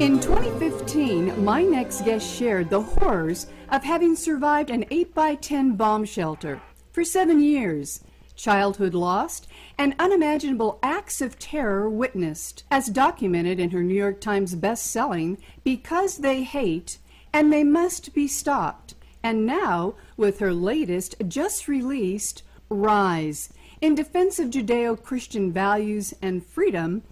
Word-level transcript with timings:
In 0.00 0.20
2015, 0.20 1.44
my 1.44 1.64
next 1.64 2.04
guest 2.04 2.24
shared 2.24 2.70
the 2.70 2.82
horrors 2.82 3.48
of 3.68 3.82
having 3.82 4.14
survived 4.14 4.70
an 4.70 4.84
8 4.92 5.12
by 5.12 5.34
10 5.34 5.74
bomb 5.74 6.04
shelter 6.04 6.62
for 6.92 7.02
seven 7.02 7.40
years, 7.40 8.04
childhood 8.36 8.94
lost, 8.94 9.48
and 9.76 9.96
unimaginable 9.98 10.78
acts 10.84 11.20
of 11.20 11.36
terror 11.36 11.90
witnessed, 11.90 12.62
as 12.70 12.86
documented 12.86 13.58
in 13.58 13.70
her 13.70 13.82
New 13.82 13.96
York 13.96 14.20
Times 14.20 14.54
best-selling 14.54 15.36
Because 15.64 16.18
They 16.18 16.44
Hate 16.44 16.98
and 17.32 17.52
They 17.52 17.64
Must 17.64 18.14
Be 18.14 18.28
Stopped, 18.28 18.94
and 19.20 19.44
now 19.44 19.96
with 20.16 20.38
her 20.38 20.52
latest, 20.54 21.16
just 21.26 21.66
released, 21.66 22.44
Rise, 22.68 23.52
in 23.80 23.96
defense 23.96 24.38
of 24.38 24.50
Judeo-Christian 24.50 25.52
values 25.52 26.14
and 26.22 26.46
freedom, 26.46 27.02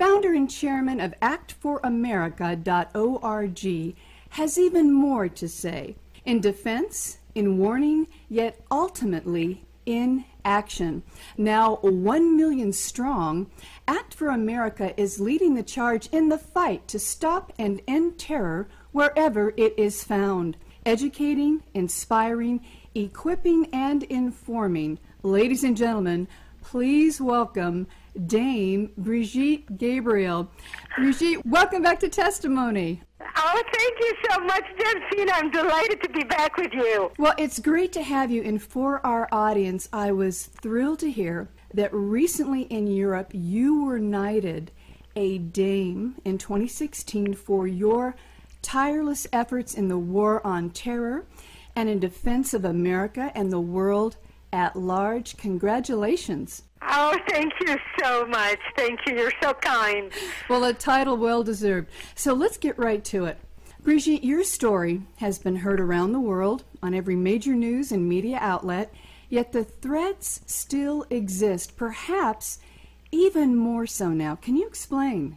founder 0.00 0.32
and 0.32 0.50
chairman 0.50 0.98
of 0.98 1.14
ActForAmerica.org, 1.20 3.94
has 4.30 4.56
even 4.56 4.90
more 4.90 5.28
to 5.28 5.46
say 5.46 5.94
in 6.24 6.40
defense, 6.40 7.18
in 7.34 7.58
warning, 7.58 8.06
yet 8.30 8.58
ultimately 8.70 9.62
in 9.84 10.24
action. 10.42 11.02
Now, 11.36 11.80
1 11.82 12.34
million 12.34 12.72
strong, 12.72 13.50
Act 13.86 14.14
for 14.14 14.28
America 14.28 14.98
is 14.98 15.20
leading 15.20 15.54
the 15.54 15.62
charge 15.62 16.06
in 16.12 16.30
the 16.30 16.38
fight 16.38 16.88
to 16.88 16.98
stop 16.98 17.52
and 17.58 17.82
end 17.86 18.18
terror 18.18 18.68
wherever 18.92 19.52
it 19.58 19.74
is 19.76 20.02
found, 20.02 20.56
educating, 20.86 21.62
inspiring, 21.74 22.64
equipping, 22.94 23.66
and 23.70 24.04
informing. 24.04 24.98
Ladies 25.22 25.62
and 25.62 25.76
gentlemen, 25.76 26.26
please 26.60 27.20
welcome 27.20 27.86
Dame 28.26 28.92
Brigitte 28.96 29.76
Gabriel. 29.76 30.50
Brigitte, 30.96 31.44
welcome 31.46 31.82
back 31.82 32.00
to 32.00 32.08
Testimony. 32.08 33.02
Oh, 33.36 33.62
thank 33.72 33.98
you 34.00 34.14
so 34.28 34.40
much, 34.40 34.64
Jensine. 34.78 35.30
I'm 35.32 35.50
delighted 35.50 36.02
to 36.02 36.08
be 36.10 36.24
back 36.24 36.56
with 36.56 36.72
you. 36.72 37.10
Well, 37.18 37.34
it's 37.38 37.58
great 37.58 37.92
to 37.92 38.02
have 38.02 38.30
you. 38.30 38.42
And 38.42 38.62
for 38.62 39.04
our 39.04 39.28
audience, 39.30 39.88
I 39.92 40.12
was 40.12 40.46
thrilled 40.46 40.98
to 41.00 41.10
hear 41.10 41.48
that 41.74 41.92
recently 41.92 42.62
in 42.62 42.86
Europe 42.86 43.30
you 43.32 43.84
were 43.84 43.98
knighted 43.98 44.72
a 45.16 45.38
Dame 45.38 46.16
in 46.24 46.38
2016 46.38 47.34
for 47.34 47.66
your 47.66 48.14
tireless 48.62 49.26
efforts 49.32 49.74
in 49.74 49.88
the 49.88 49.98
war 49.98 50.44
on 50.46 50.70
terror 50.70 51.26
and 51.76 51.88
in 51.88 51.98
defense 51.98 52.52
of 52.52 52.64
America 52.64 53.32
and 53.34 53.52
the 53.52 53.60
world 53.60 54.16
at 54.52 54.76
large. 54.76 55.36
Congratulations. 55.36 56.62
Oh, 56.82 57.16
thank 57.28 57.52
you 57.60 57.76
so 58.00 58.26
much. 58.26 58.58
Thank 58.76 59.00
you. 59.06 59.16
You're 59.16 59.32
so 59.42 59.54
kind. 59.54 60.10
Well, 60.48 60.64
a 60.64 60.72
title 60.72 61.16
well 61.16 61.42
deserved. 61.42 61.88
So 62.14 62.32
let's 62.32 62.56
get 62.56 62.78
right 62.78 63.04
to 63.06 63.26
it. 63.26 63.38
Brigitte, 63.82 64.24
your 64.24 64.44
story 64.44 65.02
has 65.16 65.38
been 65.38 65.56
heard 65.56 65.80
around 65.80 66.12
the 66.12 66.20
world 66.20 66.64
on 66.82 66.94
every 66.94 67.16
major 67.16 67.54
news 67.54 67.90
and 67.92 68.08
media 68.08 68.38
outlet, 68.40 68.92
yet 69.28 69.52
the 69.52 69.64
threats 69.64 70.40
still 70.46 71.06
exist, 71.08 71.76
perhaps 71.76 72.58
even 73.10 73.56
more 73.56 73.86
so 73.86 74.10
now. 74.10 74.34
Can 74.34 74.56
you 74.56 74.66
explain? 74.66 75.36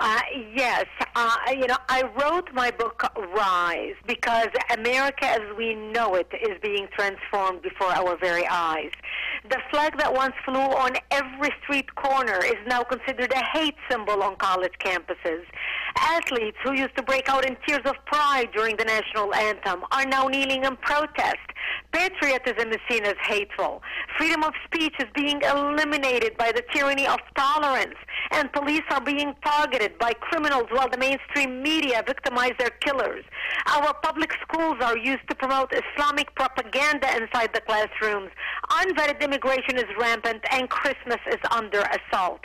Uh, 0.00 0.20
yes, 0.54 0.86
uh, 1.16 1.34
you 1.50 1.66
know, 1.66 1.76
I 1.88 2.04
wrote 2.20 2.48
my 2.54 2.70
book 2.70 3.02
Rise 3.34 3.96
because 4.06 4.46
America 4.72 5.26
as 5.26 5.40
we 5.56 5.74
know 5.74 6.14
it 6.14 6.28
is 6.40 6.56
being 6.62 6.86
transformed 6.96 7.62
before 7.62 7.88
our 7.88 8.16
very 8.16 8.46
eyes. 8.46 8.92
The 9.50 9.58
flag 9.70 9.98
that 9.98 10.14
once 10.14 10.34
flew 10.44 10.60
on 10.60 10.92
every 11.10 11.50
street 11.62 11.92
corner 11.96 12.38
is 12.44 12.58
now 12.68 12.84
considered 12.84 13.32
a 13.32 13.42
hate 13.52 13.74
symbol 13.90 14.22
on 14.22 14.36
college 14.36 14.74
campuses. 14.78 15.42
Athletes 15.96 16.58
who 16.62 16.74
used 16.74 16.96
to 16.96 17.02
break 17.02 17.28
out 17.28 17.44
in 17.44 17.56
tears 17.66 17.84
of 17.84 17.94
pride 18.06 18.50
during 18.54 18.76
the 18.76 18.84
national 18.84 19.34
anthem 19.34 19.82
are 19.90 20.06
now 20.06 20.28
kneeling 20.28 20.64
in 20.64 20.76
protest. 20.76 21.38
Patriotism 21.92 22.70
is 22.70 22.78
seen 22.88 23.04
as 23.04 23.14
hateful. 23.26 23.82
Freedom 24.16 24.44
of 24.44 24.52
speech 24.64 24.94
is 25.00 25.06
being 25.14 25.40
eliminated 25.42 26.36
by 26.36 26.52
the 26.52 26.62
tyranny 26.72 27.06
of 27.06 27.18
tolerance, 27.36 27.96
and 28.32 28.52
police 28.52 28.82
are 28.90 29.00
being 29.00 29.34
targeted 29.44 29.87
by 29.98 30.12
criminals 30.12 30.66
while 30.70 30.88
the 30.88 30.98
mainstream 30.98 31.62
media 31.62 32.02
victimize 32.06 32.52
their 32.58 32.70
killers. 32.70 33.24
Our 33.66 33.94
public 34.02 34.32
schools 34.42 34.76
are 34.80 34.96
used 34.96 35.28
to 35.28 35.34
promote 35.34 35.72
Islamic 35.72 36.34
propaganda 36.34 37.08
inside 37.16 37.50
the 37.54 37.60
classrooms. 37.60 38.30
Unvetted 38.70 39.20
immigration 39.20 39.76
is 39.76 39.86
rampant, 39.98 40.42
and 40.50 40.68
Christmas 40.68 41.18
is 41.30 41.38
under 41.50 41.80
assault. 41.80 42.40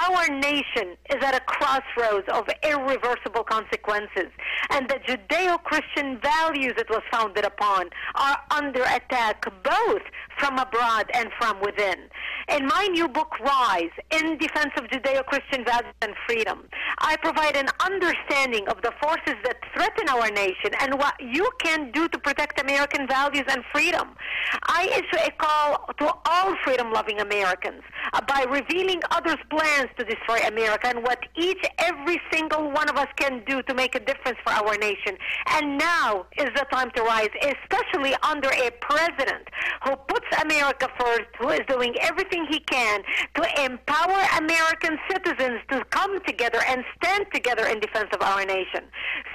Our 0.00 0.28
nation 0.28 0.96
is 1.10 1.22
at 1.22 1.34
a 1.34 1.40
crossroads 1.40 2.26
of 2.32 2.48
irreversible 2.62 3.44
consequences, 3.44 4.30
and 4.70 4.88
the 4.88 4.98
Judeo 5.06 5.62
Christian 5.64 6.18
values 6.20 6.72
it 6.76 6.88
was 6.88 7.02
founded 7.10 7.44
upon 7.44 7.90
are 8.14 8.38
under 8.50 8.82
attack 8.82 9.44
both 9.62 10.02
from 10.38 10.58
abroad 10.58 11.10
and 11.14 11.30
from 11.38 11.60
within. 11.60 12.08
In 12.48 12.66
my 12.66 12.88
new 12.90 13.06
book, 13.06 13.38
Rise, 13.40 13.90
In 14.10 14.38
Defense 14.38 14.72
of 14.76 14.84
Judeo 14.86 15.24
Christian 15.26 15.64
Values 15.64 15.94
and 16.00 16.14
Freedom, 16.26 16.64
I 16.98 17.16
provide 17.16 17.56
an 17.56 17.68
understanding 17.80 18.66
of 18.68 18.82
the 18.82 18.92
forces 19.00 19.36
that 19.44 19.56
threaten 19.74 20.08
our 20.08 20.30
nation 20.30 20.72
and 20.80 20.98
what 20.98 21.14
you 21.20 21.48
can 21.62 21.90
do 21.92 22.08
to 22.08 22.18
protect 22.18 22.60
American 22.60 23.06
values 23.06 23.44
and 23.48 23.62
freedom. 23.72 24.16
I 24.64 24.86
issue 24.86 25.24
a 25.24 25.30
call 25.32 25.88
to 25.98 26.12
all 26.26 26.56
freedom 26.64 26.92
loving 26.92 27.20
Americans 27.20 27.82
uh, 28.12 28.20
by 28.26 28.44
revealing 28.48 29.00
others' 29.10 29.36
plans 29.62 29.90
to 29.96 30.04
destroy 30.04 30.38
America 30.48 30.88
and 30.88 31.02
what 31.04 31.20
each, 31.36 31.64
every 31.78 32.20
single 32.32 32.70
one 32.70 32.88
of 32.88 32.96
us 32.96 33.06
can 33.16 33.42
do 33.46 33.62
to 33.62 33.74
make 33.74 33.94
a 33.94 34.00
difference 34.00 34.38
for 34.44 34.52
our 34.52 34.76
nation. 34.78 35.16
And 35.54 35.78
now 35.78 36.26
is 36.36 36.50
the 36.56 36.66
time 36.72 36.90
to 36.96 37.02
rise, 37.02 37.28
especially 37.42 38.14
under 38.22 38.48
a 38.48 38.70
president 38.80 39.46
who 39.84 39.94
puts 40.08 40.26
America 40.42 40.88
first, 40.98 41.28
who 41.38 41.50
is 41.50 41.60
doing 41.68 41.94
everything 42.00 42.46
he 42.50 42.58
can 42.60 43.02
to 43.36 43.64
empower 43.64 44.18
American 44.38 44.98
citizens 45.10 45.60
to 45.70 45.84
come 45.90 46.20
together 46.24 46.58
and 46.66 46.84
stand 46.96 47.26
together 47.32 47.66
in 47.66 47.78
defense 47.78 48.08
of 48.12 48.20
our 48.20 48.44
nation. 48.44 48.84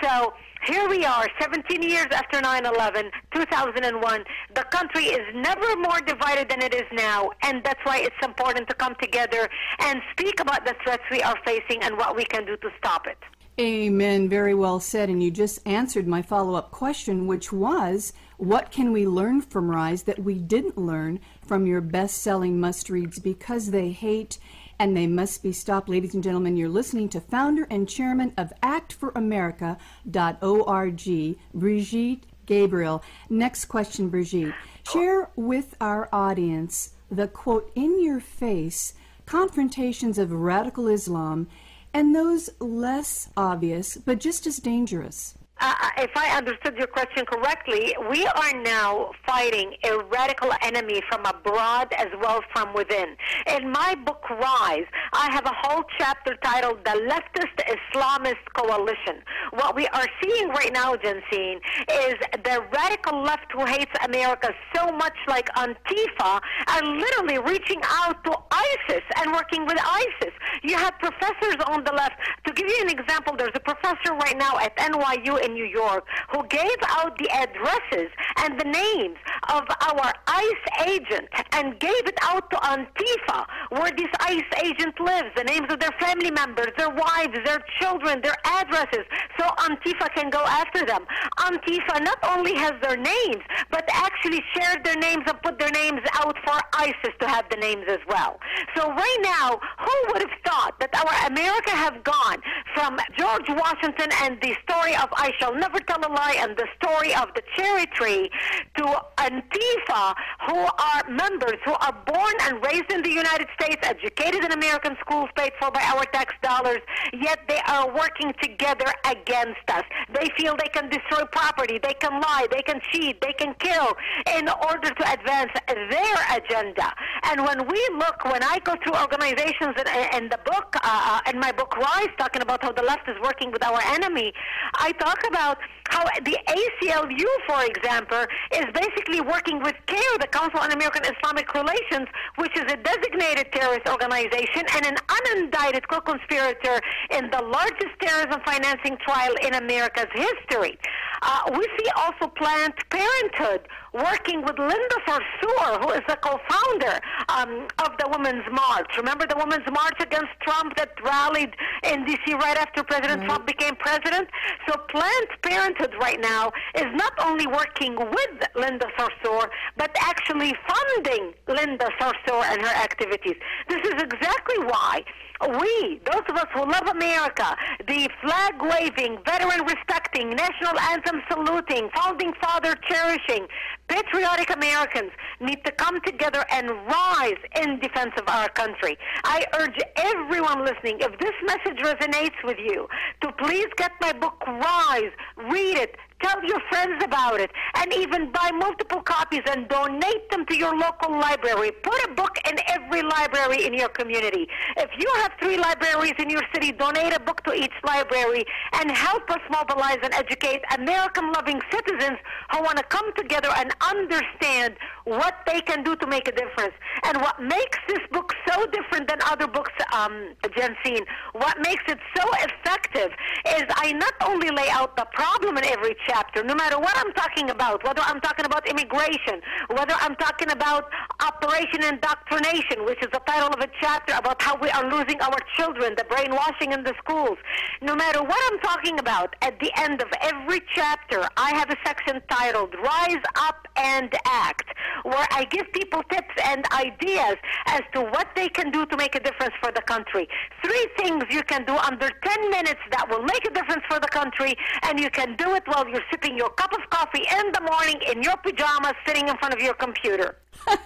So 0.04 0.34
here 0.66 0.90
we 0.90 1.06
are, 1.06 1.28
17 1.40 1.82
years 1.82 2.08
after 2.12 2.40
9-11, 2.40 3.12
2001. 3.34 4.24
The 4.56 4.64
country 4.64 5.06
is 5.06 5.22
never 5.36 5.76
more 5.78 6.00
divided 6.02 6.50
than 6.50 6.62
it 6.62 6.74
is 6.74 6.86
now, 6.92 7.32
and 7.44 7.64
that's 7.64 7.80
why 7.84 8.00
it's 8.00 8.16
important 8.24 8.68
to 8.70 8.76
come 8.76 8.96
together 9.02 9.50
and 9.80 10.02
speak 10.12 10.40
about 10.40 10.66
the 10.66 10.76
threats 10.84 11.04
we 11.12 11.22
are 11.22 11.38
facing 11.46 11.84
and 11.84 11.98
what 11.98 12.16
we 12.16 12.26
can 12.26 12.46
do 12.46 12.58
to 12.58 12.70
stop 12.78 13.08
it. 13.08 13.18
Amen. 13.60 14.30
Very 14.30 14.54
well 14.54 14.80
said. 14.80 15.10
And 15.10 15.24
you 15.24 15.32
just 15.32 15.68
answered 15.68 16.08
my 16.08 16.22
follow 16.22 16.54
up 16.54 16.70
question, 16.70 17.26
which 17.26 17.52
was 17.52 18.14
what 18.38 18.72
can 18.72 18.92
we 18.92 19.08
learn 19.08 19.42
from 19.42 19.72
Rise 19.72 20.04
that 20.04 20.20
we 20.20 20.36
didn't 20.36 20.78
learn 20.78 21.20
from 21.44 21.66
your 21.66 21.82
best 21.82 22.20
selling 22.22 22.60
must 22.60 22.88
reads 22.88 23.18
because 23.18 23.72
they 23.72 23.90
hate 23.90 24.38
and 24.80 24.96
they 24.96 25.08
must 25.08 25.42
be 25.44 25.52
stopped. 25.52 25.90
Ladies 25.90 26.14
and 26.14 26.24
gentlemen, 26.24 26.56
you're 26.58 26.70
listening 26.70 27.10
to 27.10 27.20
founder 27.20 27.68
and 27.70 27.90
chairman 27.90 28.34
of 28.38 28.54
actforamerica.org, 28.64 31.38
Brigitte 31.54 32.24
Gabriel. 32.46 33.04
Next 33.30 33.66
question, 33.66 34.08
Brigitte. 34.10 34.54
Share 34.84 35.30
with 35.36 35.76
our 35.82 36.08
audience 36.14 36.94
the 37.10 37.28
quote, 37.28 37.72
in 37.76 38.04
your 38.04 38.20
face 38.20 38.94
confrontations 39.26 40.18
of 40.18 40.32
radical 40.32 40.88
Islam 40.88 41.48
and 41.94 42.16
those 42.16 42.50
less 42.60 43.30
obvious 43.36 43.98
but 43.98 44.20
just 44.20 44.48
as 44.48 44.58
dangerous. 44.58 45.36
Uh, 45.60 45.74
if 45.98 46.12
I 46.16 46.38
understood 46.38 46.78
your 46.78 46.88
question 46.88 47.26
correctly, 47.26 47.96
we 48.12 48.28
are 48.28 48.62
now 48.62 49.12
fighting 49.26 49.74
a 49.84 49.98
radical 50.12 50.52
enemy 50.62 51.02
from 51.10 51.26
abroad 51.26 51.92
as 51.98 52.08
well 52.22 52.42
from 52.54 52.74
within. 52.76 53.16
In 53.48 53.72
my 53.72 53.96
book, 54.06 54.24
Rise, 54.30 54.86
I 55.14 55.32
have 55.32 55.46
a 55.46 55.54
whole 55.64 55.84
chapter 55.98 56.36
titled 56.44 56.86
The 56.86 56.92
Leftist 57.10 57.58
Islamist 57.76 58.46
Coalition. 58.54 59.24
What 59.52 59.76
we 59.76 59.88
are 59.88 60.06
seeing 60.22 60.50
right 60.50 60.72
now, 60.72 60.96
Jensine, 60.96 61.60
is 62.06 62.16
the 62.44 62.64
radical 62.72 63.22
left 63.24 63.52
who 63.52 63.66
hates 63.66 63.92
America 64.06 64.54
so 64.76 64.92
much 64.92 65.16
like 65.28 65.50
Antifa 65.56 66.40
are 66.68 66.84
literally 66.84 67.40
reaching 67.40 67.82
out 67.84 68.24
to 68.26 68.38
ISIS 68.52 69.04
and 69.18 69.32
working 69.32 69.66
with 69.66 69.80
ISIS. 69.82 70.34
You 70.62 70.76
have 70.78 70.94
professors 71.00 71.58
on 71.66 71.84
the 71.84 71.94
left. 71.94 72.16
To 72.46 72.54
give 72.54 72.68
you 72.68 72.78
an 72.82 72.90
example, 72.90 73.36
there's 73.36 73.56
a 73.56 73.60
professor 73.60 74.14
right 74.14 74.38
now 74.38 74.60
at 74.60 74.76
NYU 74.78 75.47
in 75.48 75.54
New 75.54 75.66
York 75.66 76.06
who 76.32 76.46
gave 76.48 76.80
out 76.88 77.18
the 77.18 77.30
addresses 77.30 78.12
and 78.44 78.60
the 78.60 78.66
names 78.66 79.18
of 79.50 79.64
our 79.90 80.14
ICE 80.28 80.88
agent 80.88 81.28
and 81.54 81.80
gave 81.80 82.04
it 82.06 82.18
out 82.22 82.50
to 82.52 82.58
Antifa, 82.58 83.46
where 83.70 83.92
this 83.92 84.12
ICE 84.20 84.50
agent 84.64 85.00
lives, 85.00 85.30
the 85.36 85.44
names 85.44 85.68
of 85.72 85.80
their 85.80 85.96
family 86.00 86.32
members, 86.32 86.72
their 86.78 86.90
wives, 86.90 87.38
their 87.46 87.64
children, 87.80 88.22
their 88.22 88.36
addresses, 88.46 89.06
so 89.40 89.46
Antifa 89.68 90.14
can 90.14 90.30
go 90.30 90.44
after 90.44 90.86
them. 90.86 91.06
Antifa 91.40 92.04
not 92.04 92.20
only 92.28 92.54
has 92.56 92.74
their 92.82 92.98
names, 92.98 93.44
but 93.72 93.86
actually 93.94 94.44
shared 94.54 94.84
their 94.84 94.98
names 94.98 95.24
and 95.28 95.42
put 95.42 95.58
their 95.60 95.72
names 95.72 96.02
out 96.14 96.36
for 96.46 96.60
ISIS 96.74 97.14
to 97.22 97.28
have 97.28 97.46
the 97.50 97.58
names 97.58 97.86
as 97.88 98.00
well. 98.08 98.40
So 98.76 98.90
right 98.90 99.22
now, 99.22 99.60
who 99.80 100.14
would 100.14 100.22
have 100.22 100.38
that 100.80 100.94
our 100.96 101.28
America 101.28 101.72
have 101.72 102.04
gone 102.04 102.42
from 102.74 103.00
George 103.18 103.50
Washington 103.50 104.10
and 104.24 104.40
the 104.42 104.56
story 104.64 104.96
of 104.96 105.10
I 105.14 105.32
shall 105.40 105.56
never 105.56 105.80
tell 105.80 106.00
a 106.00 106.12
lie 106.12 106.38
and 106.40 106.56
the 106.56 106.68
story 106.82 107.14
of 107.16 107.34
the 107.34 107.42
cherry 107.56 107.86
tree 107.88 108.30
to 108.78 108.84
Antifa, 109.18 110.16
who 110.48 110.58
are 110.58 111.02
members 111.10 111.60
who 111.66 111.74
are 111.74 111.96
born 112.06 112.34
and 112.42 112.64
raised 112.64 112.92
in 112.92 113.02
the 113.02 113.10
United 113.10 113.48
States, 113.60 113.78
educated 113.82 114.44
in 114.44 114.52
American 114.52 114.96
schools 115.02 115.30
paid 115.36 115.52
for 115.60 115.72
by 115.72 115.82
our 115.82 116.06
tax 116.14 116.34
dollars, 116.44 116.82
yet 117.14 117.40
they 117.48 117.60
are 117.68 117.94
working 117.94 118.34
together 118.42 118.86
against 119.06 119.66
us. 119.70 119.84
They 120.14 120.28
feel 120.38 120.56
they 120.56 120.70
can 120.70 120.90
destroy 120.90 121.26
property, 121.32 121.80
they 121.82 121.94
can 122.00 122.22
lie, 122.22 122.48
they 122.52 122.62
can 122.62 122.80
cheat, 122.92 123.20
they 123.22 123.34
can 123.34 123.56
kill 123.60 123.94
in 124.38 124.50
order 124.50 124.90
to 124.90 125.14
advance 125.14 125.52
their 125.68 126.18
agenda. 126.38 126.94
And 127.24 127.44
when 127.44 127.68
we 127.68 127.82
look, 127.94 128.24
when 128.26 128.44
I 128.44 128.60
go 128.64 128.76
through 128.84 128.96
organizations 128.96 129.76
in, 129.80 130.24
in 130.24 130.30
the 130.30 130.40
book, 130.46 130.67
uh, 130.76 130.80
uh, 130.84 131.32
in 131.32 131.40
my 131.40 131.52
book 131.52 131.76
Rise, 131.78 132.10
talking 132.18 132.42
about 132.42 132.64
how 132.64 132.72
the 132.72 132.84
left 132.84 133.08
is 133.08 133.16
working 133.22 133.52
with 133.52 133.64
our 133.64 133.82
enemy, 133.88 134.34
I 134.76 134.92
talk 134.94 135.20
about 135.28 135.58
how 135.90 136.04
the 136.24 136.38
ACLU, 136.48 137.28
for 137.48 137.64
example, 137.66 138.26
is 138.54 138.66
basically 138.74 139.22
working 139.22 139.62
with 139.62 139.76
CAIR, 139.88 140.18
the 140.20 140.28
Council 140.28 140.60
on 140.60 140.72
American 140.72 141.04
Islamic 141.06 141.54
Relations, 141.54 142.08
which 142.36 142.56
is 142.58 142.72
a 142.72 142.78
designated 142.78 143.52
terrorist 143.52 143.88
organization 143.88 144.64
and 144.76 144.86
an 144.86 144.96
unindicted 145.08 145.88
co-conspirator 145.88 146.80
in 147.12 147.30
the 147.30 147.42
largest 147.42 147.94
terrorism 148.00 148.42
financing 148.46 148.98
trial 149.06 149.34
in 149.44 149.54
America's 149.56 150.12
history. 150.14 150.78
Uh, 151.22 151.52
we 151.52 151.68
see 151.78 151.90
also 151.96 152.28
Planned 152.28 152.74
Parenthood 152.90 153.68
working 153.94 154.42
with 154.42 154.58
Linda 154.60 154.98
Sarsour, 155.08 155.84
who 155.84 155.92
is 155.92 156.02
the 156.08 156.16
co-founder 156.18 157.00
um, 157.30 157.68
of 157.84 157.98
the 157.98 158.08
Women's 158.10 158.46
March. 158.52 158.98
Remember 158.98 159.26
the 159.26 159.38
Women's 159.38 159.70
March 159.72 159.96
against 160.00 160.32
Trump 160.42 160.76
that 160.76 160.92
rallied 161.04 161.54
in 161.84 162.06
D.C. 162.06 162.34
right 162.36 162.58
after 162.58 162.84
President 162.84 163.22
mm-hmm. 163.22 163.30
Trump 163.30 163.48
became 163.48 163.76
president? 163.76 164.30
So 164.68 164.78
Planned 164.90 165.28
Parenthood 165.42 165.94
right 166.00 166.20
now 166.20 166.52
is 166.76 166.88
not 166.94 167.14
only 167.20 167.48
working 167.48 167.96
with 167.96 168.48
Linda 168.56 168.88
Sarsour, 168.98 169.50
but 169.78 169.92
actually 170.00 170.54
funding 170.68 171.34
Linda 171.48 171.90
Sarsour 172.00 172.44
and 172.52 172.62
her 172.62 172.76
activities. 172.84 173.36
This 173.70 173.84
is 173.86 174.02
exactly 174.02 174.60
why 174.60 175.04
we, 175.42 176.02
those 176.12 176.24
of 176.30 176.36
us 176.36 176.48
who 176.54 176.62
love 176.62 176.88
America, 176.88 177.56
the 177.88 178.10
flag 178.22 178.56
waving, 178.62 179.20
veteran 179.26 179.66
respecting, 179.66 180.32
national 180.32 180.80
anthem 180.80 181.22
saluting, 181.30 181.90
founding 181.96 182.34
father 182.42 182.76
cherishing, 182.90 183.48
patriotic 183.88 184.50
Americans 184.50 185.12
need 185.40 185.64
to 185.66 185.72
come 185.72 186.00
together 186.02 186.46
and 186.52 186.70
rise 186.70 187.38
in 187.62 187.80
defense 187.80 188.12
of 188.18 188.28
our 188.28 188.50
country. 188.50 188.98
I 189.24 189.46
urge 189.60 189.78
everyone 189.96 190.66
listening, 190.66 190.98
if 191.00 191.18
this 191.20 191.36
message 191.46 191.80
resonates 191.84 192.44
with 192.44 192.58
you, 192.60 192.88
to 193.22 193.32
please 193.34 193.68
get 193.78 193.92
my 194.02 194.14
book 194.14 194.36
Rise, 194.48 195.12
read 195.50 195.78
it, 195.78 195.96
Tell 196.24 196.44
your 196.44 196.60
friends 196.70 197.04
about 197.04 197.40
it 197.40 197.52
and 197.76 197.94
even 197.94 198.32
buy 198.32 198.50
multiple 198.52 199.02
copies 199.02 199.44
and 199.46 199.68
donate 199.68 200.30
them 200.32 200.48
to 200.48 200.58
your 200.58 200.76
local 200.76 201.12
library. 201.12 201.72
Put 201.84 202.04
a 202.06 202.14
book 202.16 202.38
in 202.50 202.58
every 202.68 203.04
library 203.04 203.66
in 203.66 203.74
your 203.74 203.90
community. 203.90 204.48
If 204.78 204.90
you 204.98 205.08
have 205.18 205.34
three 205.40 205.58
libraries 205.58 206.16
in 206.18 206.30
your 206.32 206.42
city, 206.54 206.72
donate 206.72 207.16
a 207.16 207.20
book 207.20 207.44
to 207.44 207.54
each 207.54 207.74
library 207.86 208.46
and 208.74 208.90
help 208.90 209.30
us 209.30 209.42
mobilize 209.52 210.00
and 210.02 210.12
educate 210.16 210.62
American 210.76 211.32
loving 211.34 211.62
citizens 211.72 212.18
who 212.52 212.64
want 212.64 212.78
to 212.78 212.84
come 212.84 213.14
together 213.14 213.50
and 213.56 213.77
understand 213.82 214.78
what 215.08 215.36
they 215.48 215.62
can 215.62 215.84
do 215.84 215.96
to 215.96 216.08
make 216.08 216.28
a 216.28 216.32
difference. 216.32 216.74
And 217.06 217.18
what 217.22 217.42
makes 217.42 217.80
this 217.88 218.04
book 218.12 218.34
so 218.48 218.66
different 218.68 219.08
than 219.08 219.20
other 219.26 219.48
books, 219.48 219.72
um, 219.94 220.36
Jensine, 220.44 221.06
what 221.34 221.58
makes 221.62 221.84
it 221.88 222.00
so 222.16 222.24
effective 222.44 223.12
is 223.58 223.64
I 223.76 223.94
not 223.94 224.14
only 224.26 224.50
lay 224.50 224.70
out 224.70 224.98
the 224.98 225.06
problem 225.14 225.58
in 225.58 225.66
every 225.66 225.96
chapter, 226.08 226.44
no 226.44 226.56
matter 226.56 226.78
what 226.78 226.96
I'm 226.98 227.14
talking 227.14 227.50
about, 227.50 227.84
whether 227.86 228.02
I'm 228.02 228.20
talking 228.20 228.46
about 228.46 228.68
immigration, 228.68 229.42
whether 229.70 229.94
I'm 230.00 230.16
talking 230.16 230.52
about 230.52 230.90
Operation 231.22 231.84
Indoctrination, 231.84 232.86
which 232.86 233.02
is 233.02 233.10
the 233.14 233.22
title 233.26 233.50
of 233.50 233.60
a 233.60 233.70
chapter 233.80 234.14
about 234.18 234.42
how 234.42 234.58
we 234.58 234.70
are 234.70 234.90
losing 234.92 235.22
our 235.22 235.38
children, 235.56 235.94
the 235.98 236.04
brainwashing 236.06 236.74
in 236.74 236.84
the 236.84 236.94
schools. 237.00 237.38
No 237.82 237.96
matter 237.96 238.22
what 238.22 238.40
I'm 238.52 238.60
talking 238.60 239.00
about, 239.00 239.36
at 239.42 239.60
the 239.60 239.72
end 239.78 240.02
of 240.02 240.08
every 240.22 240.62
chapter, 240.76 241.28
I 241.38 241.56
have 241.56 241.70
a 241.70 241.78
section 241.86 242.22
titled 242.30 242.76
Rise 242.84 243.24
Up 243.36 243.68
and 243.78 244.14
Act, 244.26 244.68
where 245.04 245.28
I 245.32 245.46
give 245.46 245.72
people 245.72 246.04
tips 246.10 246.34
and 246.44 246.66
ideas 246.72 247.38
as 247.68 247.82
to 247.94 248.02
what 248.02 248.28
they 248.36 248.50
can 248.50 248.72
do 248.72 248.86
to 248.86 248.98
make 248.98 249.16
a 249.16 249.20
difference 249.20 249.54
for 249.62 249.72
the 249.72 249.82
country. 249.82 250.28
Three 250.64 250.88
things 250.98 251.24
you 251.30 251.44
can 251.44 251.66
do 251.66 251.76
under 251.76 252.10
10 252.10 252.50
minutes 252.50 252.82
that 252.92 253.08
will 253.10 253.24
make 253.24 253.46
a 253.46 253.52
difference 253.52 253.84
for 253.90 254.00
the 254.00 254.08
country, 254.08 254.56
and 254.84 255.00
you 255.00 255.10
can 255.10 255.36
do 255.36 255.56
it 255.56 255.64
while 255.66 255.88
you're 255.88 256.04
sipping 256.12 256.38
your 256.38 256.50
cup 256.52 256.74
of 256.74 256.90
coffee 256.90 257.26
in 257.40 257.52
the 257.52 257.62
morning 257.62 258.00
in 258.12 258.24
your 258.24 258.38
pajamas 258.38 258.94
sitting 259.06 259.28
in 259.28 259.38
front 259.38 259.54
of 259.54 259.60
your 259.60 259.74
computer. 259.76 260.38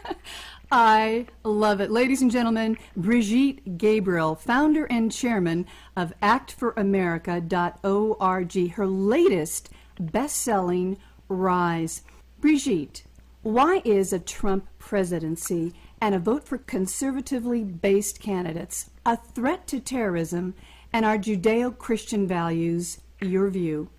I 0.71 1.27
love 1.43 1.81
it. 1.81 1.91
Ladies 1.91 2.21
and 2.21 2.31
gentlemen, 2.31 2.77
Brigitte 2.95 3.77
Gabriel, 3.77 4.35
founder 4.35 4.85
and 4.85 5.11
chairman 5.11 5.67
of 5.97 6.13
actforamerica.org, 6.21 8.71
her 8.71 8.87
latest 8.87 9.69
best 9.99 10.37
selling 10.37 10.97
Rise. 11.27 12.03
Brigitte, 12.39 13.03
why 13.43 13.81
is 13.83 14.13
a 14.13 14.19
Trump 14.19 14.67
presidency 14.77 15.73
and 15.99 16.13
a 16.13 16.19
vote 16.19 16.43
for 16.43 16.59
conservatively 16.59 17.63
based 17.63 18.19
candidates 18.19 18.91
a 19.03 19.17
threat 19.17 19.65
to 19.67 19.79
terrorism 19.79 20.53
and 20.93 21.05
our 21.05 21.17
Judeo 21.17 21.75
Christian 21.75 22.27
values, 22.27 22.99
your 23.19 23.49
view? 23.49 23.89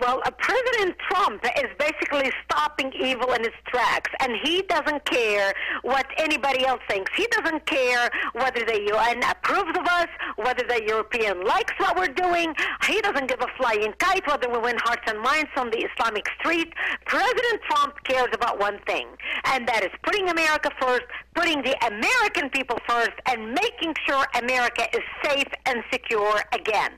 Well, 0.00 0.20
uh, 0.24 0.30
President 0.32 0.96
Trump 1.08 1.44
is 1.44 1.70
basically 1.78 2.32
stopping 2.44 2.92
evil 3.00 3.32
in 3.32 3.44
its 3.44 3.56
tracks, 3.66 4.10
and 4.20 4.32
he 4.42 4.62
doesn't 4.62 5.04
care 5.04 5.54
what 5.82 6.06
anybody 6.18 6.66
else 6.66 6.80
thinks. 6.88 7.12
He 7.16 7.26
doesn't 7.28 7.64
care 7.66 8.10
whether 8.32 8.64
the 8.64 8.80
UN 8.92 9.22
approves 9.22 9.78
of 9.78 9.86
us, 9.86 10.08
whether 10.36 10.64
the 10.66 10.82
European 10.86 11.44
likes 11.44 11.72
what 11.78 11.96
we're 11.96 12.08
doing. 12.08 12.54
He 12.86 13.00
doesn't 13.02 13.28
give 13.28 13.40
a 13.40 13.48
flying 13.56 13.92
kite 13.98 14.26
whether 14.26 14.48
we 14.50 14.58
win 14.58 14.76
hearts 14.82 15.02
and 15.06 15.20
minds 15.20 15.50
on 15.56 15.70
the 15.70 15.86
Islamic 15.86 16.26
street. 16.40 16.72
President 17.06 17.62
Trump 17.68 17.94
cares 18.04 18.28
about 18.32 18.58
one 18.58 18.78
thing, 18.86 19.06
and 19.46 19.66
that 19.68 19.84
is 19.84 19.90
putting 20.02 20.28
America 20.28 20.70
first, 20.80 21.06
putting 21.34 21.62
the 21.62 21.76
American 21.86 22.48
people 22.50 22.78
first, 22.88 23.12
and 23.26 23.52
making 23.52 23.94
sure 24.06 24.24
America 24.40 24.86
is 24.94 25.02
safe 25.24 25.48
and 25.66 25.82
secure 25.92 26.42
again. 26.52 26.92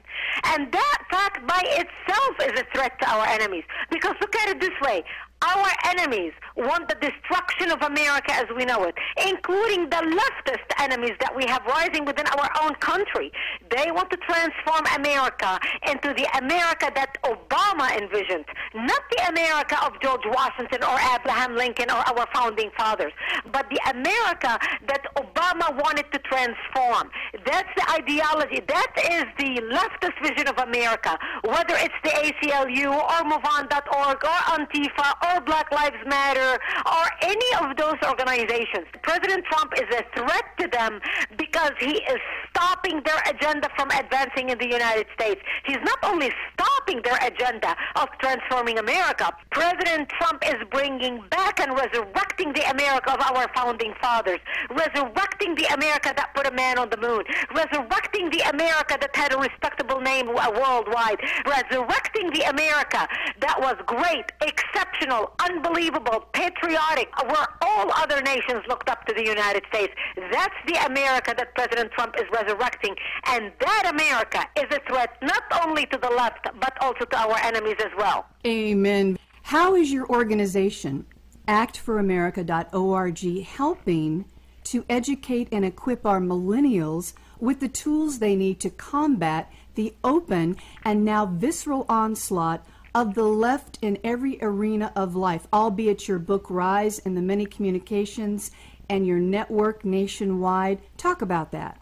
And 0.44 0.70
that 0.72 0.98
fact 1.10 1.46
by 1.46 1.62
itself 1.64 2.36
is 2.42 2.60
a 2.60 2.64
threat 2.74 2.98
to 3.00 3.08
our 3.08 3.26
enemies. 3.26 3.64
Because 3.90 4.14
look 4.20 4.36
at 4.36 4.50
it 4.50 4.60
this 4.60 4.78
way 4.82 5.04
our 5.42 5.68
enemies 5.84 6.32
want 6.56 6.88
the 6.88 6.94
destruction 6.96 7.70
of 7.70 7.82
America 7.82 8.32
as 8.32 8.46
we 8.56 8.64
know 8.64 8.84
it, 8.84 8.94
including 9.28 9.88
the 9.90 9.96
leftist 9.96 10.68
enemies 10.80 11.12
that 11.20 11.34
we 11.34 11.44
have 11.46 11.62
rising 11.66 12.04
within 12.04 12.26
our 12.28 12.50
own 12.62 12.74
country. 12.76 13.30
They 13.70 13.90
want 13.90 14.10
to 14.10 14.16
transform 14.16 14.84
America 14.96 15.58
into 15.88 16.14
the 16.14 16.26
America 16.38 16.90
that 16.94 17.18
Obama 17.24 17.92
envisioned, 18.00 18.46
not 18.74 19.00
the 19.10 19.28
America 19.28 19.76
of 19.84 20.00
George 20.00 20.24
Washington 20.26 20.82
or 20.82 20.96
Abraham 21.14 21.54
Lincoln 21.56 21.90
or 21.90 22.00
our 22.08 22.26
founding 22.34 22.70
fathers, 22.76 23.12
but 23.52 23.68
the 23.68 23.80
America 23.90 24.58
that 24.88 25.02
Obama 25.16 25.74
wanted 25.82 26.10
to 26.12 26.18
transform. 26.20 27.10
That's 27.44 27.68
the 27.76 27.84
ideology. 27.92 28.62
That 28.66 28.92
is 29.12 29.24
the 29.38 29.60
leftist 29.68 30.16
vision 30.22 30.48
of 30.48 30.58
America, 30.58 31.18
whether 31.44 31.74
it's 31.76 31.94
the 32.02 32.10
ACLU 32.10 32.92
or 32.92 33.20
MoveOn.org 33.28 34.24
or 34.24 34.40
Antifa 34.56 35.25
or 35.34 35.40
Black 35.40 35.70
Lives 35.72 35.96
Matter 36.06 36.58
or 36.86 37.04
any 37.22 37.54
of 37.60 37.76
those 37.76 37.96
organizations. 38.06 38.86
President 39.02 39.44
Trump 39.46 39.72
is 39.76 39.88
a 39.94 40.04
threat 40.18 40.44
to 40.58 40.68
them 40.68 41.00
because 41.36 41.72
he 41.80 42.02
is 42.02 42.20
stopping 42.56 43.02
their 43.04 43.20
agenda 43.28 43.68
from 43.76 43.90
advancing 43.90 44.48
in 44.48 44.58
the 44.58 44.68
United 44.68 45.06
States. 45.14 45.40
He's 45.66 45.82
not 45.84 45.98
only 46.02 46.30
stopping 46.54 47.02
their 47.02 47.18
agenda 47.20 47.76
of 47.96 48.08
transforming 48.18 48.78
America, 48.78 49.30
President 49.50 50.08
Trump 50.18 50.42
is 50.46 50.56
bringing 50.70 51.22
back 51.30 51.60
and 51.60 51.76
resurrecting 51.76 52.52
the 52.54 52.64
America 52.70 53.12
of 53.12 53.20
our 53.20 53.46
founding 53.54 53.92
fathers, 54.00 54.40
resurrecting 54.70 55.54
the 55.56 55.66
America 55.74 56.14
that 56.16 56.30
put 56.34 56.46
a 56.46 56.52
man 56.52 56.78
on 56.78 56.88
the 56.88 56.96
moon, 56.96 57.24
resurrecting 57.54 58.30
the 58.30 58.40
America 58.48 58.96
that 59.00 59.14
had 59.14 59.34
a 59.34 59.38
respectable 59.38 60.00
name 60.00 60.26
worldwide, 60.26 61.20
resurrecting 61.46 62.30
the 62.32 62.42
America 62.48 63.06
that 63.40 63.60
was 63.60 63.76
great, 63.84 64.24
exceptional, 64.40 65.32
unbelievable, 65.44 66.24
patriotic, 66.32 67.08
where 67.28 67.46
all 67.60 67.92
other 67.92 68.22
nations 68.22 68.62
looked 68.68 68.88
up 68.88 69.04
to 69.06 69.12
the 69.12 69.24
United 69.24 69.62
States. 69.68 69.92
That's 70.32 70.56
the 70.66 70.76
America 70.86 71.34
that 71.36 71.54
President 71.54 71.92
Trump 71.92 72.14
is 72.16 72.24
resurrecting. 72.32 72.45
And 72.48 73.52
that 73.60 73.90
America 73.92 74.44
is 74.56 74.66
a 74.70 74.80
threat 74.88 75.16
not 75.22 75.42
only 75.64 75.86
to 75.86 75.98
the 75.98 76.10
left, 76.10 76.48
but 76.60 76.76
also 76.80 77.04
to 77.04 77.16
our 77.18 77.36
enemies 77.38 77.76
as 77.80 77.92
well. 77.98 78.26
Amen. 78.46 79.18
How 79.42 79.74
is 79.74 79.92
your 79.92 80.06
organization, 80.08 81.06
actforamerica.org, 81.46 83.44
helping 83.44 84.24
to 84.64 84.84
educate 84.88 85.48
and 85.52 85.64
equip 85.64 86.04
our 86.04 86.20
millennials 86.20 87.12
with 87.38 87.60
the 87.60 87.68
tools 87.68 88.18
they 88.18 88.34
need 88.34 88.58
to 88.60 88.70
combat 88.70 89.52
the 89.76 89.94
open 90.02 90.56
and 90.84 91.04
now 91.04 91.26
visceral 91.26 91.86
onslaught 91.88 92.66
of 92.94 93.14
the 93.14 93.22
left 93.22 93.78
in 93.82 93.98
every 94.02 94.38
arena 94.42 94.90
of 94.96 95.14
life, 95.14 95.46
albeit 95.52 96.08
your 96.08 96.18
book 96.18 96.46
Rise 96.48 96.98
and 97.00 97.16
the 97.16 97.22
many 97.22 97.44
communications 97.44 98.50
and 98.88 99.06
your 99.06 99.18
network 99.18 99.84
nationwide. 99.84 100.80
Talk 100.96 101.20
about 101.22 101.52
that. 101.52 101.78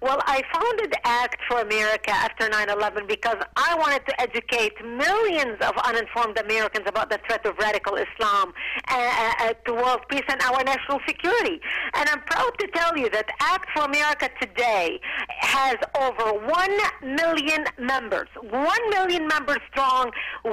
Well, 0.00 0.22
I 0.26 0.42
founded 0.54 0.94
ACT 1.04 1.40
for 1.48 1.60
America 1.60 2.12
after 2.12 2.48
9-11 2.48 3.08
because 3.08 3.36
I 3.56 3.74
wanted 3.76 4.06
to 4.06 4.20
educate 4.20 4.72
millions 4.84 5.56
of 5.60 5.72
uninformed 5.84 6.38
Americans 6.38 6.86
about 6.86 7.10
the 7.10 7.18
threat 7.26 7.44
of 7.44 7.58
radical 7.58 7.96
Islam 7.96 8.52
uh, 8.88 9.34
uh, 9.40 9.52
to 9.66 9.72
world 9.74 10.02
peace 10.08 10.22
and 10.28 10.40
our 10.42 10.62
national 10.62 11.00
security. 11.04 11.60
And 11.94 12.08
I'm 12.10 12.20
proud 12.20 12.52
to 12.60 12.68
tell 12.68 12.96
you 12.96 13.10
that 13.10 13.26
ACT 13.40 13.66
for 13.74 13.82
America 13.86 14.30
today 14.40 15.00
has 15.40 15.74
over 15.98 16.46
1 16.46 17.16
million 17.16 17.64
members. 17.80 18.28
1 18.40 18.90
million 18.90 19.26
members 19.26 19.58
strong. 19.72 20.12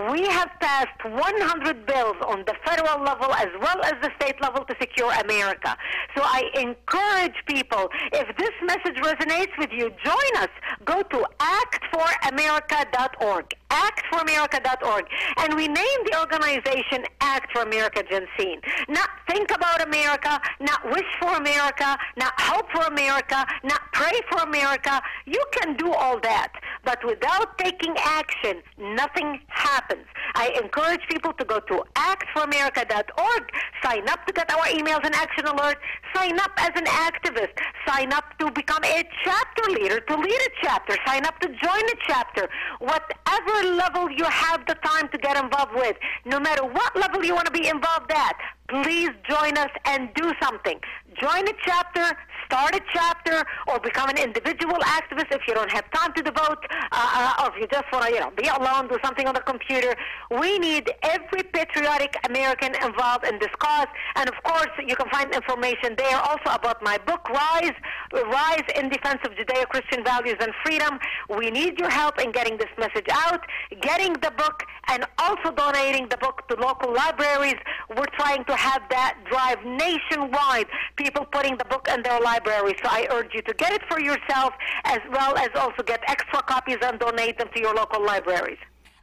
We 0.09 0.25
have 0.25 0.49
passed 0.59 1.05
100 1.05 1.85
bills 1.85 2.15
on 2.25 2.45
the 2.47 2.55
federal 2.65 3.03
level 3.03 3.31
as 3.33 3.49
well 3.61 3.79
as 3.83 3.93
the 4.01 4.09
state 4.19 4.41
level 4.41 4.65
to 4.65 4.75
secure 4.81 5.11
America. 5.23 5.77
So 6.17 6.23
I 6.23 6.49
encourage 6.55 7.35
people, 7.45 7.89
if 8.11 8.35
this 8.37 8.53
message 8.63 8.97
resonates, 9.03 9.34
resonates 9.35 9.57
with 9.57 9.71
you, 9.71 9.89
join 10.03 10.35
us. 10.37 10.49
Go 10.83 11.01
to 11.03 11.25
actforamerica.org. 11.39 13.55
Actforamerica.org. 13.69 15.05
And 15.37 15.53
we 15.55 15.67
name 15.67 15.99
the 16.05 16.19
organization 16.19 17.05
Act 17.21 17.51
for 17.51 17.61
America 17.61 18.03
Jensine. 18.03 18.61
Not 18.87 19.09
think 19.29 19.51
about 19.51 19.85
America, 19.85 20.39
not 20.59 20.83
wish 20.91 21.05
for 21.19 21.35
America, 21.35 21.97
not 22.17 22.33
hope 22.39 22.71
for 22.71 22.83
America, 22.83 23.45
not 23.63 23.81
pray 23.91 24.21
for 24.29 24.39
America. 24.43 25.01
You 25.25 25.43
can 25.51 25.75
do 25.75 25.91
all 25.93 26.19
that. 26.21 26.53
But 26.85 27.03
without 27.03 27.57
taking 27.57 27.95
action, 27.97 28.61
nothing 28.77 29.41
happens. 29.47 30.05
I 30.35 30.49
encourage 30.61 31.01
people 31.09 31.33
to 31.33 31.43
go 31.43 31.59
to 31.59 31.83
actforamerica.org, 31.95 33.43
sign 33.83 34.07
up 34.09 34.25
to 34.27 34.33
get 34.33 34.51
our 34.53 34.65
emails 34.67 35.03
and 35.03 35.15
action 35.15 35.45
alerts, 35.45 35.81
sign 36.15 36.39
up 36.39 36.51
as 36.57 36.71
an 36.75 36.85
activist, 36.85 37.57
sign 37.87 38.13
up 38.13 38.37
to 38.37 38.51
become 38.51 38.83
a 38.83 39.03
chapter 39.23 39.71
leader, 39.71 39.99
to 39.99 40.15
lead 40.15 40.41
a 40.41 40.51
chapter, 40.61 40.95
sign 41.07 41.25
up 41.25 41.39
to 41.39 41.47
join 41.47 41.83
a 41.89 41.97
chapter. 42.07 42.47
Whatever 42.79 43.75
level 43.75 44.11
you 44.11 44.25
have 44.25 44.65
the 44.67 44.75
time 44.75 45.09
to 45.09 45.17
get 45.17 45.41
involved 45.43 45.73
with, 45.73 45.97
no 46.25 46.39
matter 46.39 46.63
what 46.63 46.95
level 46.95 47.23
you 47.25 47.33
want 47.33 47.47
to 47.47 47.51
be 47.51 47.67
involved 47.67 48.11
at, 48.11 48.35
please 48.69 49.09
join 49.27 49.57
us 49.57 49.71
and 49.85 50.09
do 50.15 50.31
something. 50.41 50.79
Join 51.19 51.47
a 51.47 51.53
chapter, 51.63 52.17
start 52.45 52.75
a 52.75 52.81
chapter, 52.93 53.43
or 53.67 53.79
become 53.79 54.09
an 54.09 54.17
individual 54.17 54.77
activist 54.97 55.29
if 55.31 55.41
you 55.47 55.53
don't 55.53 55.71
have 55.71 55.89
time 55.91 56.13
to 56.13 56.21
devote, 56.21 56.63
uh, 56.71 57.33
uh, 57.37 57.43
or 57.43 57.55
if 57.55 57.61
you 57.61 57.67
just 57.67 57.85
want 57.91 58.05
to, 58.07 58.13
you 58.13 58.19
know, 58.19 58.31
be 58.35 58.47
alone, 58.47 58.87
do 58.87 58.97
something 59.03 59.27
on 59.27 59.33
the 59.33 59.41
computer. 59.41 59.95
We 60.39 60.59
need 60.59 60.91
every 61.03 61.43
patriotic 61.43 62.15
American 62.27 62.75
involved 62.75 63.25
in 63.25 63.39
this 63.39 63.53
cause. 63.59 63.87
And 64.15 64.29
of 64.29 64.35
course, 64.43 64.71
you 64.85 64.95
can 64.95 65.09
find 65.09 65.33
information 65.33 65.95
there 65.97 66.17
also 66.17 66.49
about 66.53 66.81
my 66.83 66.97
book, 66.99 67.27
Rise, 67.29 67.77
Rise 68.13 68.67
in 68.75 68.89
Defense 68.89 69.19
of 69.25 69.31
Judeo-Christian 69.33 70.03
Values 70.03 70.37
and 70.39 70.51
Freedom. 70.63 70.99
We 71.37 71.51
need 71.51 71.79
your 71.79 71.89
help 71.89 72.19
in 72.19 72.31
getting 72.31 72.57
this 72.57 72.69
message 72.77 73.07
out, 73.11 73.41
getting 73.81 74.13
the 74.13 74.31
book, 74.37 74.63
and 74.87 75.05
also 75.17 75.51
donating 75.51 76.07
the 76.09 76.17
book 76.17 76.47
to 76.49 76.55
local 76.55 76.93
libraries. 76.93 77.55
We're 77.95 78.05
trying 78.17 78.45
to 78.45 78.55
have 78.55 78.81
that 78.89 79.17
drive 79.29 79.63
nationwide, 79.65 80.67
people 80.95 81.25
putting 81.25 81.57
the 81.57 81.65
book 81.65 81.87
in 81.91 82.03
their 82.03 82.19
libraries. 82.19 82.75
So 82.83 82.89
I 82.89 83.07
urge 83.11 83.33
you 83.33 83.41
to 83.43 83.53
get 83.53 83.73
it 83.73 83.81
for 83.89 83.99
yourself 83.99 84.53
as 84.83 84.99
well 85.11 85.37
as 85.37 85.49
also 85.55 85.83
get 85.83 86.01
extra 86.07 86.41
copies 86.43 86.77
and 86.81 86.99
donate 86.99 87.37
them 87.37 87.49
to 87.53 87.59
your 87.59 87.73
local 87.73 88.03
libraries. 88.03 88.57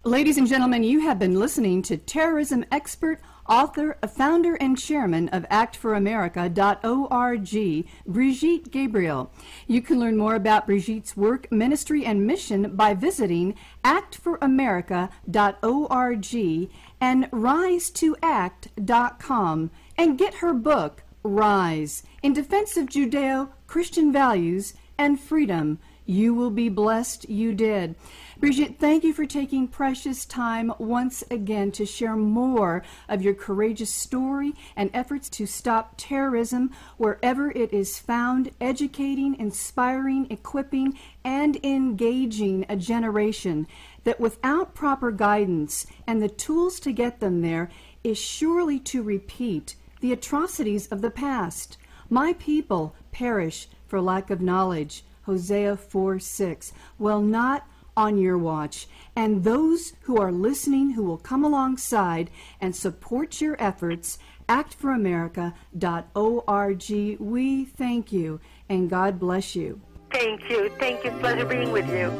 Ladies 0.04 0.36
and 0.36 0.48
gentlemen, 0.48 0.82
you 0.82 1.00
have 1.00 1.18
been 1.18 1.38
listening 1.38 1.80
to 1.82 1.96
terrorism 1.96 2.64
expert, 2.72 3.20
author, 3.52 3.96
founder, 4.08 4.54
and 4.54 4.78
chairman 4.78 5.28
of 5.28 5.46
ActForAmerica.org, 5.50 7.86
Brigitte 8.06 8.70
Gabriel. 8.70 9.30
You 9.66 9.82
can 9.82 10.00
learn 10.00 10.16
more 10.16 10.34
about 10.34 10.66
Brigitte's 10.66 11.14
work, 11.14 11.52
ministry, 11.52 12.06
and 12.06 12.26
mission 12.26 12.74
by 12.74 12.94
visiting 12.94 13.54
ActForAmerica.org 13.84 16.70
and 17.00 17.30
RiseToAct.com 17.30 19.70
and 19.98 20.18
get 20.18 20.34
her 20.34 20.52
book, 20.54 21.02
Rise, 21.22 22.02
in 22.22 22.32
Defense 22.32 22.78
of 22.78 22.86
Judeo 22.86 23.50
Christian 23.66 24.10
Values 24.10 24.72
and 24.96 25.20
Freedom. 25.20 25.78
You 26.06 26.32
will 26.34 26.50
be 26.50 26.70
blessed 26.70 27.28
you 27.28 27.54
did. 27.54 27.94
Brigitte, 28.42 28.80
thank 28.80 29.04
you 29.04 29.12
for 29.12 29.24
taking 29.24 29.68
precious 29.68 30.24
time 30.24 30.72
once 30.76 31.22
again 31.30 31.70
to 31.70 31.86
share 31.86 32.16
more 32.16 32.82
of 33.08 33.22
your 33.22 33.34
courageous 33.34 33.94
story 33.94 34.52
and 34.74 34.90
efforts 34.92 35.28
to 35.28 35.46
stop 35.46 35.94
terrorism 35.96 36.72
wherever 36.96 37.52
it 37.52 37.72
is 37.72 38.00
found, 38.00 38.50
educating, 38.60 39.38
inspiring, 39.38 40.26
equipping, 40.28 40.98
and 41.22 41.64
engaging 41.64 42.66
a 42.68 42.74
generation 42.74 43.68
that 44.02 44.18
without 44.18 44.74
proper 44.74 45.12
guidance 45.12 45.86
and 46.04 46.20
the 46.20 46.28
tools 46.28 46.80
to 46.80 46.90
get 46.90 47.20
them 47.20 47.42
there 47.42 47.70
is 48.02 48.18
surely 48.18 48.80
to 48.80 49.04
repeat 49.04 49.76
the 50.00 50.12
atrocities 50.12 50.88
of 50.88 51.00
the 51.00 51.12
past. 51.12 51.76
My 52.10 52.32
people 52.32 52.96
perish 53.12 53.68
for 53.86 54.00
lack 54.00 54.30
of 54.30 54.40
knowledge. 54.40 55.04
Hosea 55.26 55.76
4 55.76 56.18
6. 56.18 56.72
Well, 56.98 57.20
not 57.20 57.68
on 57.96 58.18
your 58.18 58.38
watch. 58.38 58.88
And 59.14 59.44
those 59.44 59.92
who 60.02 60.18
are 60.18 60.32
listening 60.32 60.92
who 60.92 61.04
will 61.04 61.18
come 61.18 61.44
alongside 61.44 62.30
and 62.60 62.74
support 62.74 63.40
your 63.40 63.56
efforts, 63.62 64.18
actforamerica.org. 64.48 67.20
We 67.20 67.64
thank 67.64 68.12
you 68.12 68.40
and 68.68 68.90
God 68.90 69.18
bless 69.18 69.54
you. 69.54 69.80
Thank 70.10 70.50
you. 70.50 70.70
Thank 70.78 71.04
you. 71.04 71.10
Pleasure 71.12 71.44
being 71.44 71.70
with 71.72 71.88
you. 71.88 72.10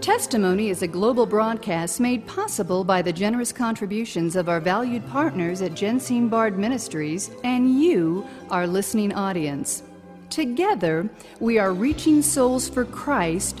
Testimony 0.00 0.70
is 0.70 0.82
a 0.82 0.86
global 0.86 1.26
broadcast 1.26 1.98
made 1.98 2.24
possible 2.26 2.84
by 2.84 3.02
the 3.02 3.12
generous 3.12 3.52
contributions 3.52 4.36
of 4.36 4.48
our 4.48 4.60
valued 4.60 5.04
partners 5.08 5.62
at 5.62 5.72
Jensine 5.72 6.30
Bard 6.30 6.56
Ministries 6.58 7.32
and 7.42 7.82
you, 7.82 8.24
our 8.50 8.68
listening 8.68 9.12
audience. 9.14 9.82
Together, 10.30 11.08
we 11.40 11.58
are 11.58 11.72
reaching 11.72 12.22
souls 12.22 12.68
for 12.68 12.84
Christ 12.84 13.60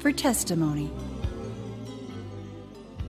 for 0.00 0.12
testimony. 0.12 0.90